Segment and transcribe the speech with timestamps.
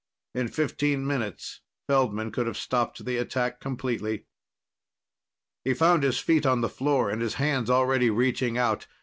[0.33, 4.25] In fifteen minutes, Feldman could have stopped the attack completely.
[5.63, 8.87] He found his feet on the floor and his hands already reaching out.